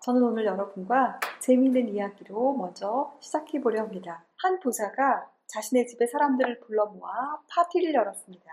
[0.00, 4.24] 저는 오늘 여러분과 재미있는 이야기로 먼저 시작해 보려 합니다.
[4.38, 8.44] 한 부자가 자신의 집에 사람들을 불러 모아 파티를 열었습니다.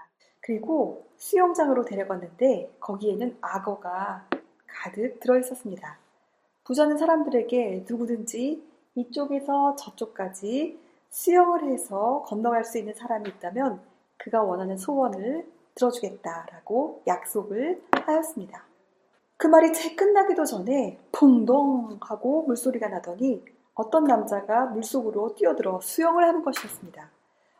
[0.41, 4.27] 그리고 수영장으로 데려갔는데 거기에는 악어가
[4.67, 5.97] 가득 들어 있었습니다.
[6.65, 8.61] 부자는 사람들에게 누구든지
[8.95, 10.77] 이쪽에서 저쪽까지
[11.09, 13.79] 수영을 해서 건너갈 수 있는 사람이 있다면
[14.17, 18.65] 그가 원하는 소원을 들어주겠다라고 약속을 하였습니다.
[19.37, 26.43] 그 말이 채 끝나기도 전에 퐁동 하고 물소리가 나더니 어떤 남자가 물속으로 뛰어들어 수영을 하는
[26.43, 27.11] 것이었습니다.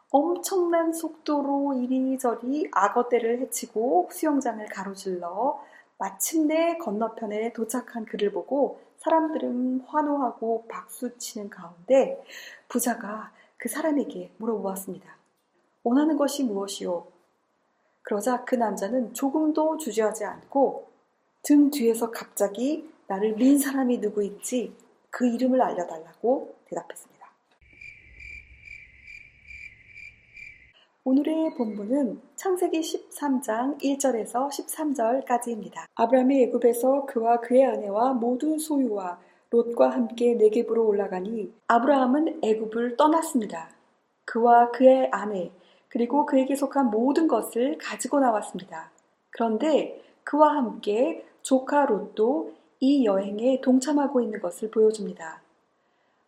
[0.10, 5.62] 엄청난 속도로 이리저리 악어떼를 해치고 수영장을 가로질러
[6.00, 12.24] 마침내 건너편에 도착한 그를 보고 사람들은 환호하고 박수치는 가운데
[12.68, 15.16] 부자가 그 사람에게 물어보았습니다.
[15.84, 17.06] 원하는 것이 무엇이오?
[18.02, 20.88] 그러자 그 남자는 조금도 주저하지 않고
[21.48, 24.76] 등 뒤에서 갑자기 나를 민 사람이 누구인지
[25.10, 27.26] 그 이름을 알려달라고 대답했습니다.
[31.06, 35.86] 오늘의 본문은 창세기 13장 1절에서 13절까지입니다.
[35.96, 39.18] 아브라함이 애굽에서 그와 그의 아내와 모든 소유와
[39.50, 43.70] 롯과 함께 네겝으로 올라가니 아브라함은 애굽을 떠났습니다.
[44.26, 45.54] 그와 그의 아내
[45.88, 48.92] 그리고 그에게 속한 모든 것을 가지고 나왔습니다.
[49.30, 55.40] 그런데 그와 함께 조카 롯도 이 여행에 동참하고 있는 것을 보여줍니다.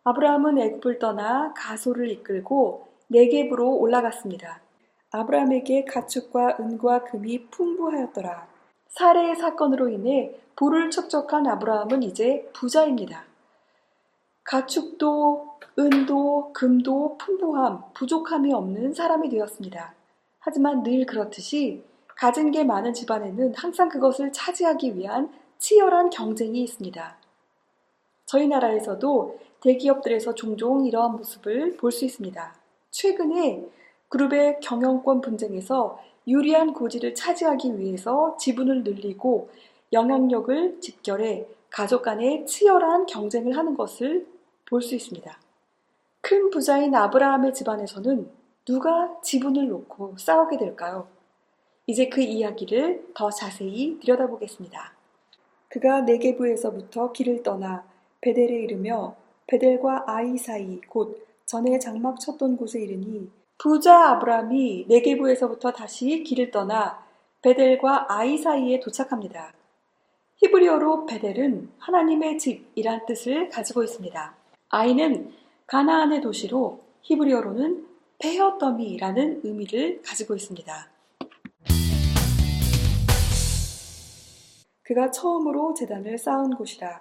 [0.02, 4.62] 아브라함은 애굽을 떠나 가소를 이끌고 네겝으로 올라갔습니다.
[5.10, 8.48] 아브라함에게 가축과 은과 금이 풍부하였더라.
[8.88, 13.24] 살해의 사건으로 인해 부를 척척한 아브라함은 이제 부자입니다.
[14.44, 19.92] 가축도 은도 금도 풍부함, 부족함이 없는 사람이 되었습니다.
[20.38, 21.84] 하지만 늘 그렇듯이
[22.20, 27.16] 가진 게 많은 집안에는 항상 그것을 차지하기 위한 치열한 경쟁이 있습니다.
[28.26, 32.54] 저희 나라에서도 대기업들에서 종종 이러한 모습을 볼 수 있습니다.
[32.90, 33.66] 최근에
[34.10, 35.98] 그룹의 경영권 분쟁에서
[36.28, 39.48] 유리한 고지를 차지하기 위해서 지분을 늘리고
[39.94, 44.26] 영향력을 집결해 가족 간의 치열한 경쟁을 하는 것을
[44.68, 45.38] 볼 수 있습니다.
[46.20, 48.30] 큰 부자인 아브라함의 집안에서는
[48.66, 51.08] 누가 지분을 놓고 싸우게 될까요?
[51.90, 54.92] 이제 그 이야기를 더 자세히 들여다보겠습니다.
[55.68, 57.82] 그가 네게부에서부터 길을 떠나
[58.20, 59.16] 베델에 이르며
[59.48, 63.28] 베델과 아이 사이 곧 전에 장막 쳤던 곳에 이르니
[63.58, 67.04] 부자 아브라함이 네게부에서부터 다시 길을 떠나
[67.42, 69.52] 베델과 아이 사이에 도착합니다.
[70.36, 74.34] 히브리어로 베델은 하나님의 집이란 뜻을 가지고 있습니다.
[74.68, 75.32] 아이는
[75.66, 77.84] 가나안의 도시로 히브리어로는
[78.20, 80.89] 페어더미라는 의미를 가지고 있습니다.
[84.90, 87.00] 그가 처음으로 재단을 쌓은 곳이라.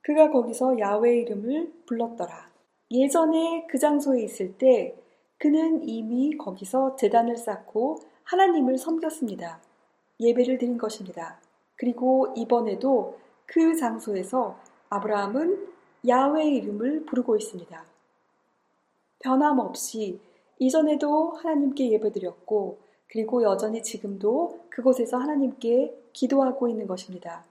[0.00, 2.50] 그가 거기서 야외 이름을 불렀더라.
[2.90, 4.96] 예전에 그 장소에 있을 때
[5.36, 9.60] 그는 이미 거기서 재단을 쌓고 하나님을 섬겼습니다.
[10.18, 11.38] 예배를 드린 것입니다.
[11.76, 14.58] 그리고 이번에도 그 장소에서
[14.88, 15.68] 아브라함은
[16.08, 17.84] 야외 이름을 부르고 있습니다.
[19.18, 20.20] 변함없이
[20.58, 27.44] 이전에도 하나님께 예배드렸고 그리고 여전히 지금도 그곳에서 하나님께 기도하고 있는 것입니다.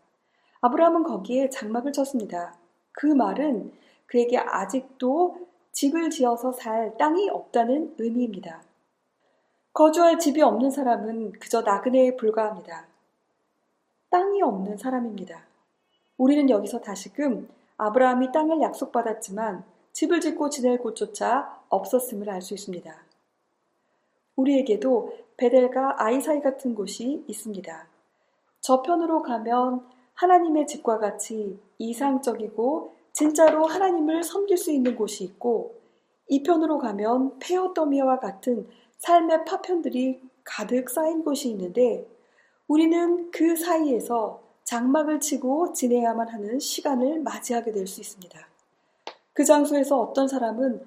[0.62, 2.58] 아브라함은 거기에 장막을 쳤습니다.
[2.92, 3.72] 그 말은
[4.08, 8.64] 그에게 아직도 집을 지어서 살 땅이 없다는 의미입니다.
[9.74, 12.88] 거주할 집이 없는 사람은 그저 나그네에 불과합니다.
[14.10, 15.44] 땅이 없는 사람입니다.
[16.18, 17.48] 우리는 여기서 다시금
[17.78, 22.96] 아브라함이 땅을 약속받았지만 집을 짓고 지낼 곳조차 없었음을 알 수 있습니다.
[24.38, 27.95] 우리에게도 베델과 아이 사이 같은 곳이 있습니다.
[28.66, 35.76] 저편으로 가면 하나님의 집과 같이 이상적이고 진짜로 하나님을 섬길 수 있는 곳이 있고
[36.30, 38.68] 이편으로 가면 페어더미와 같은
[38.98, 42.08] 삶의 파편들이 가득 쌓인 곳이 있는데
[42.68, 48.48] 우리는 그 사이에서 장막을 치고 지내야만 하는 시간을 맞이하게 될 수 있습니다.
[49.34, 50.84] 그 장소에서 어떤 사람은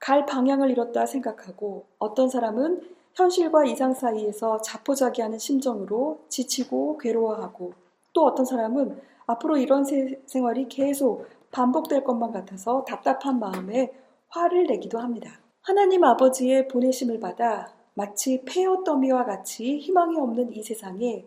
[0.00, 2.80] 갈 방향을 잃었다 생각하고 어떤 사람은
[3.14, 7.74] 현실과 이상 사이에서 자포자기하는 심정으로 지치고 괴로워하고
[8.12, 9.84] 또 어떤 사람은 앞으로 이런
[10.26, 13.92] 생활이 계속 반복될 것만 같아서 답답한 마음에
[14.28, 15.38] 화를 내기도 합니다.
[15.60, 21.26] 하나님 아버지의 보내심을 받아 마치 폐허 더미와 같이 희망이 없는 이 세상에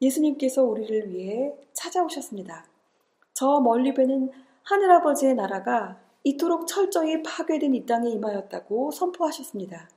[0.00, 2.66] 예수님께서 우리를 위해 찾아오셨습니다.
[3.32, 4.30] 저 멀리 뵈는
[4.64, 9.88] 하늘아버지의 나라가 이토록 철저히 파괴된 이 땅에 임하였다고 선포하셨습니다.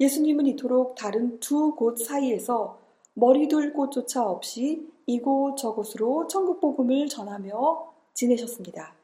[0.00, 2.78] 예수님은 이토록 다른 두 곳 사이에서
[3.14, 8.94] 머리둘 곳조차 없이 이곳 저곳으로 천국 복음을 전하며 지내셨습니다.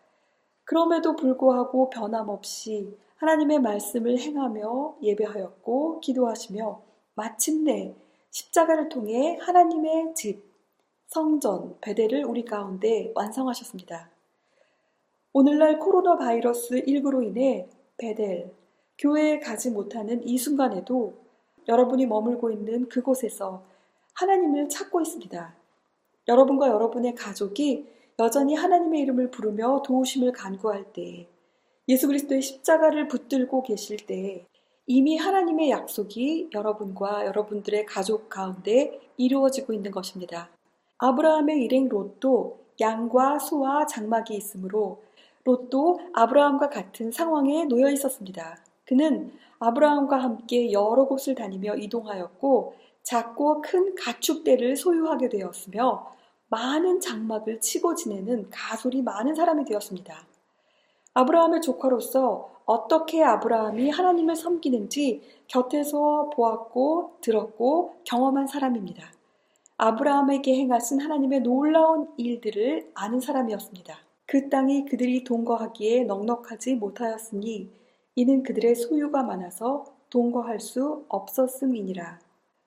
[0.64, 6.80] 그럼에도 불구하고 변함없이 하나님의 말씀을 행하며 예배하였고 기도하시며
[7.14, 7.94] 마침내
[8.30, 10.44] 십자가를 통해 하나님의 집,
[11.08, 14.10] 성전, 베델을 우리 가운데 완성하셨습니다.
[15.32, 17.68] 오늘날 코로나 바이러스 19로 인해
[17.98, 18.52] 베델,
[18.98, 21.14] 교회에 가지 못하는 이 순간에도
[21.68, 23.62] 여러분이 머물고 있는 그곳에서
[24.14, 25.54] 하나님을 찾고 있습니다.
[26.28, 27.86] 여러분과 여러분의 가족이
[28.18, 31.28] 여전히 하나님의 이름을 부르며 도우심을 간구할 때,
[31.88, 34.46] 예수 그리스도의 십자가를 붙들고 계실 때,
[34.86, 40.48] 이미 하나님의 약속이 여러분과 여러분들의 가족 가운데 이루어지고 있는 것입니다.
[40.98, 45.02] 아브라함의 일행 롯도 양과 소와 장막이 있으므로
[45.44, 48.65] 롯도 아브라함과 같은 상황에 놓여 있었습니다.
[48.86, 56.10] 그는 아브라함과 함께 여러 곳을 다니며 이동하였고 작고 큰 가축대를 소유하게 되었으며
[56.48, 60.26] 많은 장막을 치고 지내는 가솔이 많은 사람이 되었습니다.
[61.14, 69.12] 아브라함의 조카로서 어떻게 아브라함이 하나님을 섬기는지 곁에서 보았고 들었고 경험한 사람입니다.
[69.78, 73.98] 아브라함에게 행하신 하나님의 놀라운 일들을 아는 사람이었습니다.
[74.26, 77.70] 그 땅이 그들이 동거하기에 넉넉하지 못하였으니
[78.18, 82.18] 이는 그들의 소유가 많아서 동거할 수 없었음이니라.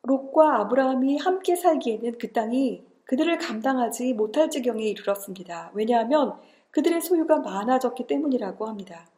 [0.03, 5.71] 롯과 아브라함이 함께 살기에는 그 땅이 그들을 감당하지 못할 지경에 이르렀습니다.
[5.73, 6.35] 왜냐하면
[6.69, 9.09] 그들의 소유가 많아졌기 때문이라고 합니다.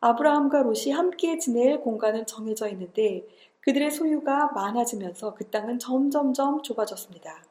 [0.00, 3.26] 아브라함과 롯이 함께 지낼 공간은 정해져 있는데
[3.60, 7.42] 그들의 소유가 많아지면서 그 땅은 점점점 좁아졌습니다.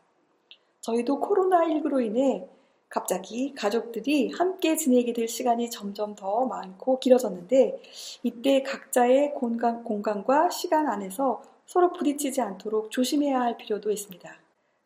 [0.82, 2.48] 저희도 코로나19로 인해
[2.90, 7.82] 갑자기 가족들이 함께 지내게 될 시간이 점점 더 많고 길어졌는데
[8.24, 14.32] 이때 각자의 공간, 공간과 시간 안에서 서로 부딪히지 않도록 조심해야 할 필요도 있습니다.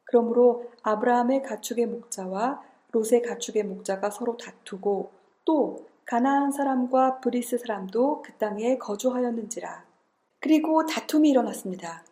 [0.05, 2.61] 그러므로 아브라함의 가축의 목자와
[2.91, 5.11] 롯의 가축의 목자가 서로 다투고
[5.45, 9.85] 또 가나안 사람과 브리스 사람도 그 땅에 거주하였는지라.
[10.39, 12.03] 그리고 다툼이 일어났습니다.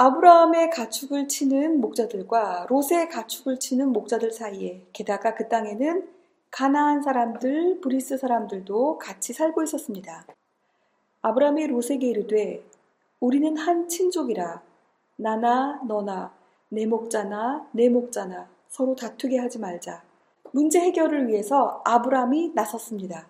[0.00, 6.08] 아브라함의 가축을 치는 목자들과 롯의 가축을 치는 목자들 사이에 게다가 그 땅에는
[6.52, 10.24] 가나안 사람들, 브리스 사람들도 같이 살고 있었습니다.
[11.22, 12.64] 아브라함이 롯에게 이르되
[13.18, 14.62] 우리는 한 친족이라
[15.16, 16.32] 나나 너나
[16.68, 20.04] 내 목자나 네 목자나 서로 다투게 하지 말자.
[20.52, 23.26] 문제 해결을 위해서 아브라함이 나섰습니다.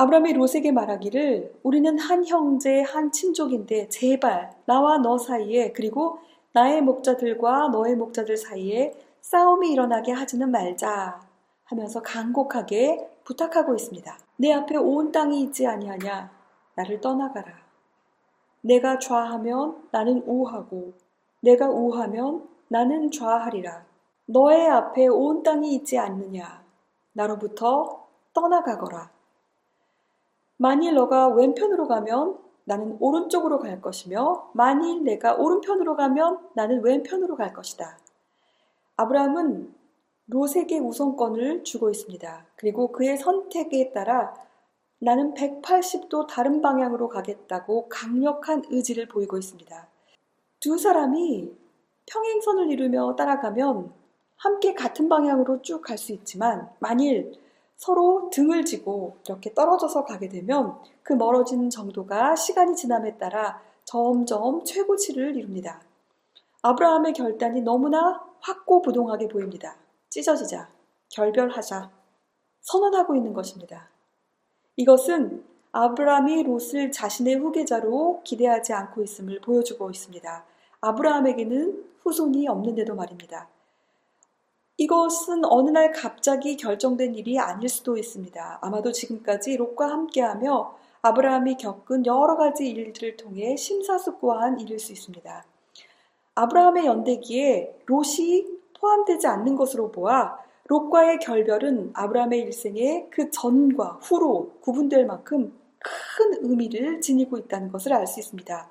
[0.00, 6.20] 아브라함이 롯에게 말하기를 우리는 한 형제, 한 친족인데 제발 나와 너 사이에 그리고
[6.54, 11.20] 나의 목자들과 너의 목자들 사이에 싸움이 일어나게 하지는 말자
[11.64, 14.18] 하면서 간곡하게 부탁하고 있습니다.
[14.38, 16.30] 내 앞에 온 땅이 있지 아니하냐?
[16.76, 17.52] 나를 떠나가라.
[18.62, 20.94] 내가 좌하면 나는 우하고
[21.42, 23.84] 내가 우하면 나는 좌하리라.
[24.24, 26.64] 너의 앞에 온 땅이 있지 않느냐?
[27.12, 29.19] 나로부터 떠나가거라.
[30.60, 37.54] 만일 너가 왼편으로 가면 나는 오른쪽으로 갈 것이며 만일 내가 오른편으로 가면 나는 왼편으로 갈
[37.54, 37.96] 것이다.
[38.96, 39.74] 아브라함은
[40.26, 42.44] 롯에게 우선권을 주고 있습니다.
[42.56, 44.34] 그리고 그의 선택에 따라
[44.98, 49.88] 나는 180도 다른 방향으로 가겠다고 강력한 의지를 보이고 있습니다.
[50.60, 51.56] 두 사람이
[52.04, 53.94] 평행선을 이루며 따라가면
[54.36, 57.32] 함께 같은 방향으로 쭉 갈 수 있지만 만일
[57.80, 65.34] 서로 등을 지고 이렇게 떨어져서 가게 되면 그 멀어진 정도가 시간이 지남에 따라 점점 최고치를
[65.34, 65.80] 이룹니다.
[66.60, 69.76] 아브라함의 결단이 너무나 확고부동하게 보입니다.
[70.10, 70.68] 찢어지자,
[71.08, 71.90] 결별하자,
[72.60, 73.88] 선언하고 있는 것입니다.
[74.76, 80.44] 이것은 아브라함이 롯을 자신의 후계자로 기대하지 않고 있음을 보여주고 있습니다.
[80.82, 83.48] 아브라함에게는 후손이 없는데도 말입니다.
[84.80, 88.60] 이것은 어느 날 갑자기 결정된 일이 아닐 수도 있습니다.
[88.62, 95.44] 아마도 지금까지 롯과 함께하며 아브라함이 겪은 여러 가지 일들을 통해 심사숙고한 일일 수 있습니다.
[96.34, 98.46] 아브라함의 연대기에 롯이
[98.80, 107.02] 포함되지 않는 것으로 보아 롯과의 결별은 아브라함의 일생에 그 전과 후로 구분될 만큼 큰 의미를
[107.02, 108.70] 지니고 있다는 것을 알 수 있습니다.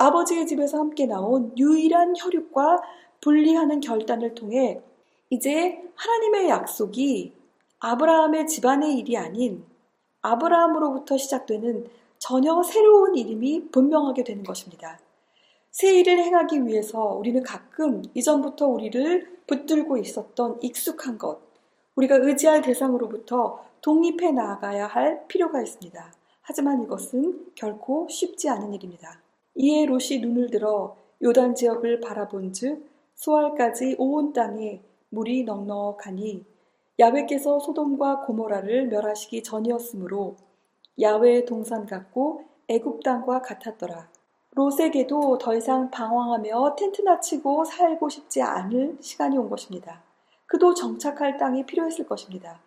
[0.00, 2.82] 아버지의 집에서 함께 나온 유일한 혈육과
[3.20, 4.80] 분리하는 결단을 통해
[5.32, 7.32] 이제 하나님의 약속이
[7.78, 9.64] 아브라함의 집안의 일이 아닌
[10.20, 11.86] 아브라함으로부터 시작되는
[12.18, 15.00] 전혀 새로운 이름이 분명하게 되는 것입니다.
[15.70, 21.40] 새 일을 행하기 위해서 우리는 가끔 이전부터 우리를 붙들고 있었던 익숙한 것,
[21.94, 26.12] 우리가 의지할 대상으로부터 독립해 나아가야 할 필요가 있습니다.
[26.42, 29.22] 하지만 이것은 결코 쉽지 않은 일입니다.
[29.54, 34.82] 이에 롯이 눈을 들어 요단 지역을 바라본 즉 소알까지 온 땅에
[35.12, 36.42] 물이 넉넉하니
[36.98, 40.36] 야훼께서 소돔과 고모라를 멸하시기 전이었으므로
[41.00, 44.08] 야훼의 동산 같고 애굽 땅과 같았더라.
[44.52, 50.02] 롯에게도 더 이상 방황하며 텐트나 치고 살고 싶지 않을 시간이 온 것입니다.
[50.46, 52.60] 그도 정착할 땅이 필요했을 것입니다.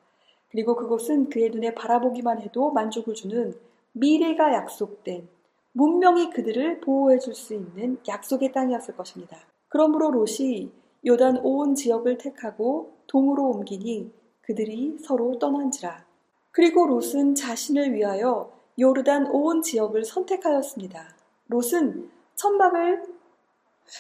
[0.50, 3.56] 그리고 그곳은 그의 눈에 바라보기만 해도 만족을 주는
[3.94, 5.28] 미래가 약속된
[5.74, 9.38] 문명이 그들을 보호해 줄 수 있는 약속의 땅이었을 것입니다.
[9.68, 10.70] 그러므로 롯이
[11.06, 16.06] 요단 온 지역을 택하고 동으로 옮기니 그들이 서로 떠난지라.
[16.52, 21.16] 그리고 롯은 자신을 위하여 요르단 온 지역을 선택하였습니다.
[21.48, 23.04] 롯은 천막을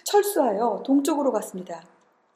[0.03, 1.83] 철수하여 동쪽으로 갔습니다.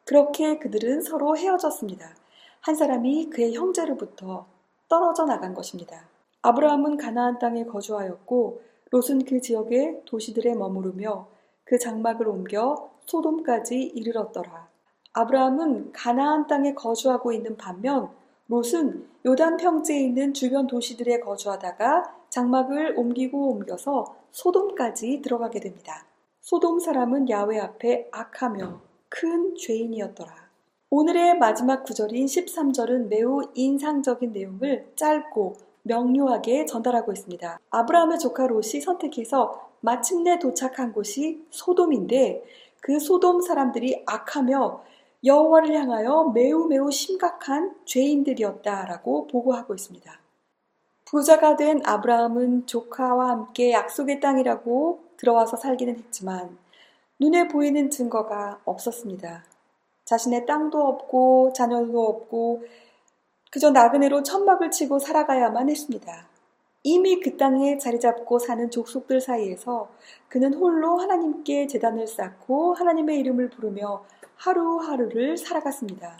[0.05, 2.15] 그렇게 그들은 서로 헤어졌습니다.
[2.61, 4.45] 한 사람이 그의 형제로부터
[4.87, 6.07] 떨어져 나간 것입니다.
[6.41, 8.61] 아브라함은 가나안 땅에 거주하였고
[8.91, 11.27] 롯은 그 지역의 도시들에 머무르며
[11.63, 14.69] 그 장막을 옮겨 소돔까지 이르렀더라.
[15.13, 18.09] 아브라함은 가나안 땅에 거주하고 있는 반면
[18.47, 26.05] 롯은 요단 평지에 있는 주변 도시들에 거주하다가 장막을 옮기고 옮겨서 소돔까지 들어가게 됩니다.
[26.41, 30.49] 소돔 사람은 야외 앞에 악하며 큰 죄인이었더라.
[30.91, 37.59] 오늘의 마지막 구절인 13절은 매우 인상적인 내용을 짧고 명료하게 전달하고 있습니다.
[37.69, 42.43] 아브라함의 조카 롯이 선택해서 마침내 도착한 곳이 소돔인데
[42.81, 44.83] 그 소돔 사람들이 악하며
[45.23, 50.19] 여호와를 향하여 매우 매우 심각한 죄인들이었다라고 보고하고 있습니다.
[51.05, 56.57] 부자가 된 아브라함은 조카와 함께 약속의 땅이라고 들어와서 살기는 했지만
[57.19, 59.43] 눈에 보이는 증거가 없었습니다.
[60.05, 62.63] 자신의 땅도 없고 자녀도 없고
[63.51, 66.27] 그저 나그네로 천막을 치고 살아가야만 했습니다.
[66.83, 69.89] 이미 그 땅에 자리 잡고 사는 족속들 사이에서
[70.29, 74.05] 그는 홀로 하나님께 재단을 쌓고 하나님의 이름을 부르며
[74.35, 76.17] 하루하루를 살아갔습니다.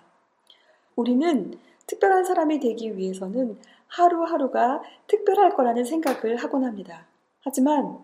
[0.96, 7.08] 우리는 특별한 사람이 되기 위해서는 하루하루가 특별할 거라는 생각을 하곤 합니다.
[7.42, 8.00] 하지만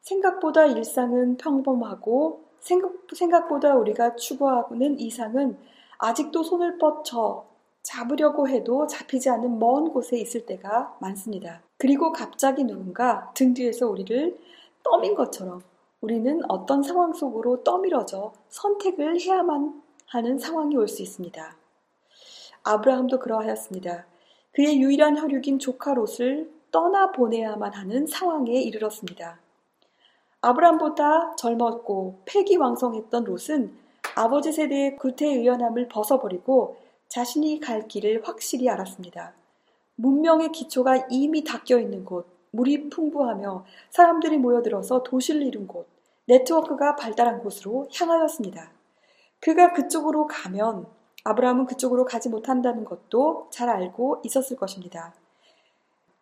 [0.00, 5.58] 생각보다 일상은 평범하고 생각, 보다 우리가 추구하는 이상은
[5.98, 7.46] 아직도 손을 뻗쳐
[7.82, 11.67] 잡으려고 해도 잡히지 않는 먼 곳에 있을 때가 많습니다.
[11.78, 14.36] 그리고 갑자기 누군가 등 뒤에서 우리를
[14.82, 15.62] 떠민 것처럼
[16.00, 21.56] 우리는 어떤 상황 속으로 떠밀어져 선택을 해야만 하는 상황이 올 수 있습니다.
[22.64, 24.06] 아브라함도 그러하였습니다.
[24.52, 29.40] 그의 유일한 혈육인 조카 롯을 떠나보내야만 하는 상황에 이르렀습니다.
[30.40, 33.72] 아브라함보다 젊었고 패기왕성했던 롯은
[34.16, 36.76] 아버지 세대의 구태의연함을 벗어버리고
[37.08, 39.32] 자신이 갈 길을 확실히 알았습니다.
[40.00, 45.88] 문명의 기초가 이미 닦여 있는 곳, 물이 풍부하며 사람들이 모여들어서 도시를 이룬 곳,
[46.26, 48.70] 네트워크가 발달한 곳으로 향하였습니다.
[49.40, 50.86] 그가 그쪽으로 가면
[51.24, 55.14] 아브라함은 그쪽으로 가지 못한다는 것도 잘 알고 있었을 것입니다.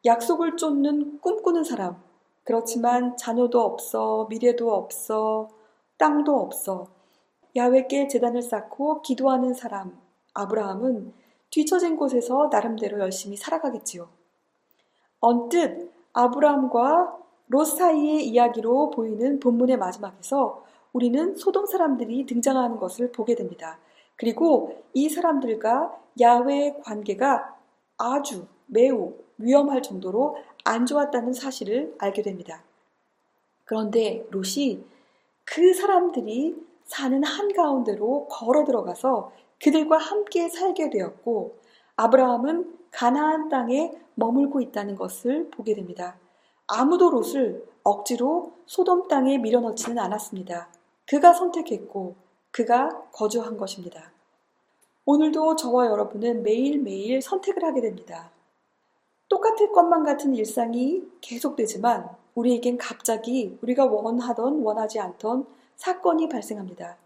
[0.07, 2.03] 약속을 쫓는 꿈꾸는 사람,
[2.45, 5.51] 그렇지만 자녀도 없어, 미래도 없어,
[5.99, 6.87] 땅도 없어.
[7.55, 10.01] 야외께 재단을 쌓고 기도하는 사람,
[10.33, 14.09] 아브라함은 뒤처진 곳에서 나름대로 열심히 살아가겠지요.
[15.21, 17.17] 언뜻 아브라함과
[17.49, 23.79] 롯 사이의 이야기로 보이는 본문의 마지막에서 우리는 소돔 사람들이 등장하는 것을 보게 됩니다.
[24.17, 27.55] 그리고 이 사람들과 야외의 관계가
[27.99, 32.63] 아주 매우 위험할 정도로 안 좋았다는 사실을 알게 됩니다.
[33.65, 34.85] 그런데 롯이
[35.45, 39.33] 그 사람들이 사는 한가운데로 걸어 들어가서
[39.63, 41.59] 그들과 함께 살게 되었고
[41.97, 46.19] 아브라함은 가나안 땅에 머물고 있다는 것을 보게 됩니다.
[46.67, 50.69] 아무도 롯을 억지로 소돔 땅에 밀어넣지는 않았습니다.
[51.07, 52.17] 그가 선택했고
[52.51, 54.11] 그가 거주한 것입니다.
[55.05, 58.33] 오늘도 저와 여러분은 매일매일 선택을 하게 됩니다.
[59.29, 65.47] 똑같을 것만 같은 일상이 계속되지만 우리에겐 갑자기 우리가 원하던 원하지 않던
[65.77, 66.97] 사건이 발생합니다.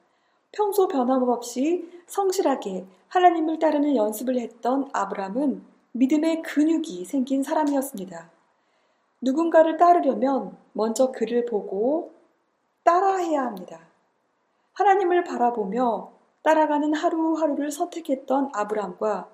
[0.53, 8.31] 평소 변함없이 성실하게 하나님을 따르는 연습을 했던 아브람은 믿음의 근육이 생긴 사람이었습니다.
[9.21, 12.13] 누군가를 따르려면 먼저 그를 보고
[12.85, 13.81] 따라해야 합니다.
[14.73, 16.11] 하나님을 바라보며
[16.43, 19.29] 따라가는 하루하루를 선택했던 아브람과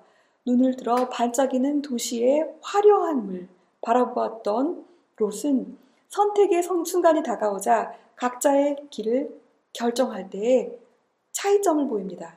[0.45, 3.47] 눈을 들어 반짝이는 도시의 화려한 물
[3.81, 4.85] 바라보았던
[5.17, 5.77] 롯은
[6.09, 9.39] 선택의 순간이 다가오자 각자의 길을
[9.73, 10.77] 결정할 때에
[11.37, 12.35] 차이점을 보입니다.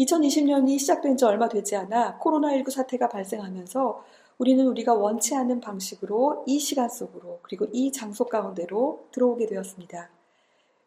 [0.00, 4.02] 2020년이 시작된 지 얼마 되지 않아 코로나19 사태가 발생하면서
[4.38, 10.10] 우리는 우리가 원치 않는 방식으로 이 시간 속으로 그리고 이 장소 가운데로 들어오게 되었습니다.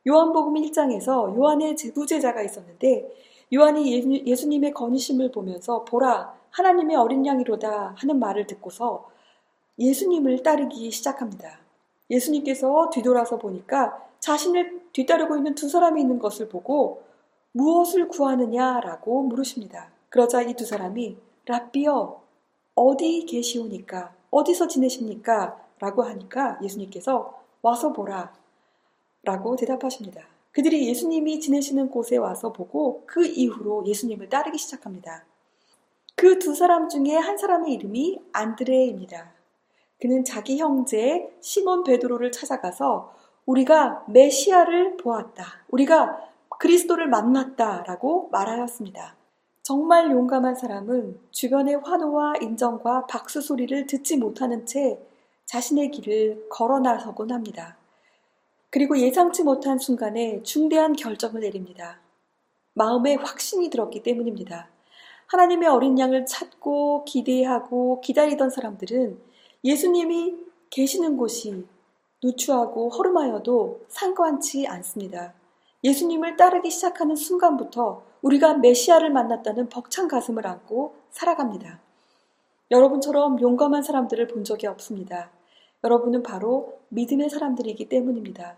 [0.08, 3.10] 요한복음 1장에서 요한의 제부제자가 있었는데
[3.54, 9.10] 요한이 예수님의 건의심을 보면서 보라 하나님의 어린 양이로다 하는 말을 듣고서
[9.80, 11.59] 예수님을 따르기 시작합니다.
[12.10, 17.04] 예수님께서 뒤돌아서 보니까 자신을 뒤따르고 있는 두 사람이 있는 것을 보고
[17.54, 19.90] 무엇을 구하느냐라고 물으십니다.
[20.10, 22.22] 그러자 이 두 사람이 라비어
[22.76, 25.60] 어디 계시오니까 어디서 지내십니까?
[25.80, 28.34] 라고 하니까 예수님께서 와서 보라
[29.24, 30.22] 라고 대답하십니다.
[30.52, 35.26] 그들이 예수님이 지내시는 곳에 와서 보고 그 이후로 예수님을 따르기 시작합니다.
[36.16, 39.32] 그 두 사람 중에 한 사람의 이름이 안드레입니다.
[40.00, 43.14] 그는 자기 형제 시몬 베드로를 찾아가서
[43.46, 45.46] 우리가 메시아를 보았다.
[45.70, 46.18] 우리가
[46.60, 49.16] 그리스도를 만났다라고 말하였습니다.
[49.64, 55.00] 정말 용감한 사람은 주변의 환호와 인정과 박수 소리를 듣지 못하는 채
[55.46, 57.78] 자신의 길을 걸어 나서곤 합니다.
[58.70, 62.00] 그리고 예상치 못한 순간에 중대한 결정을 내립니다.
[62.74, 64.70] 마음에 확신이 들었기 때문입니다.
[65.28, 69.29] 하나님의 어린 양을 찾고 기대하고 기다리던 사람들은
[69.64, 70.38] 예수님이
[70.70, 71.66] 계시는 곳이
[72.24, 75.34] 누추하고 허름하여도 상관치 않습니다.
[75.84, 81.80] 예수님을 따르기 시작하는 순간부터 우리가 메시아를 만났다는 벅찬 가슴을 안고 살아갑니다.
[82.72, 85.30] 여러분처럼 용감한 사람들을 본 적이 없습니다.
[85.84, 88.58] 여러분은 바로 믿음의 사람들이기 때문입니다.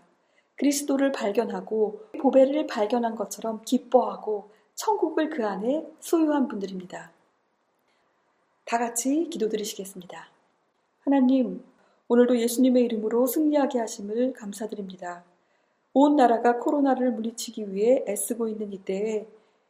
[0.56, 7.10] 그리스도를 발견하고 보배를 발견한 것처럼 기뻐하고 천국을 그 안에 소유한 분들입니다.
[8.64, 10.31] 다 같이 기도드리시겠습니다.
[11.12, 11.62] 하나님,
[12.08, 15.22] 오늘도 예수님의 이름으로 승리하게 하심을 감사드립니다.
[15.92, 19.26] 온 나라가 코로나를 물리치기 위해 애쓰고 있는 이때에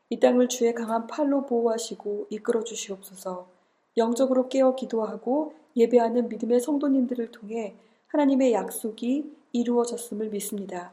[0.09, 3.49] 이 땅을 주의 강한 팔로 보호하시고 이끌어 주시옵소서.
[3.97, 7.75] 영적으로 깨어 기도하고 예배하는 믿음의 성도님들을 통해
[8.07, 10.93] 하나님의 약속이 이루어졌음을 믿습니다.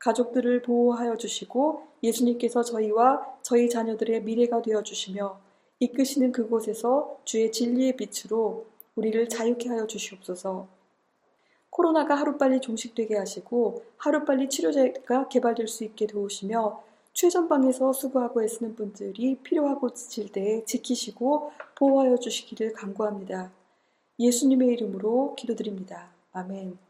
[0.00, 5.40] 가족들을 보호하여 주시고 예수님께서 저희와 저희 자녀들의 미래가 되어 주시며
[5.80, 8.66] 이끄시는 그곳에서 주의 진리의 빛으로
[8.98, 10.66] 우리를 자유케 하여 주시옵소서.
[11.70, 16.82] 코로나가 하루빨리 종식되게 하시고 하루빨리 치료제가 개발될 수 있게 도우시며
[17.12, 23.52] 최전방에서 수고하고 애쓰는 분들이 필요하고 지칠 때에 지키시고 보호하여 주시기를 간구합니다.
[24.18, 26.10] 예수님의 이름으로 기도드립니다.
[26.32, 26.87] 아멘.